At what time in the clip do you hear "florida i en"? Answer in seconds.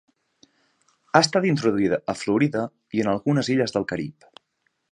2.21-3.13